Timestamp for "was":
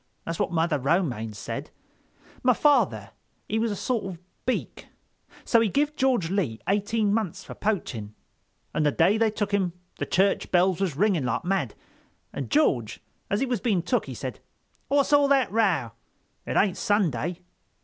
3.59-3.69, 10.81-10.95, 13.45-13.61